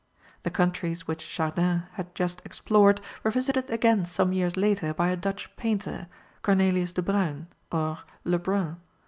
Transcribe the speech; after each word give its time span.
The 0.41 0.49
countries 0.49 1.05
which 1.05 1.23
Chardin 1.29 1.83
had 1.91 2.15
just 2.15 2.41
explored 2.43 3.01
were 3.21 3.29
visited 3.29 3.69
again 3.69 4.03
some 4.05 4.33
years 4.33 4.57
later 4.57 4.95
by 4.95 5.09
a 5.09 5.15
Dutch 5.15 5.55
painter, 5.57 6.07
Cornelius 6.41 6.91
de 6.91 7.03
Bruyn, 7.03 7.45
or 7.71 7.99
Le 8.23 8.39
Brun. 8.39 8.77